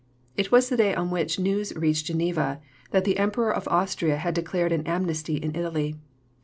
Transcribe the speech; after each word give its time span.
It 0.35 0.51
was 0.51 0.67
the 0.69 0.77
day 0.77 0.95
on 0.95 1.11
which 1.11 1.35
the 1.35 1.43
news 1.43 1.75
reached 1.75 2.07
Geneva 2.07 2.59
that 2.89 3.03
the 3.03 3.17
Emperor 3.19 3.53
of 3.53 3.67
Austria 3.67 4.17
had 4.17 4.33
declared 4.33 4.71
an 4.71 4.87
amnesty 4.87 5.35
in 5.37 5.53
Italy. 5.55 5.95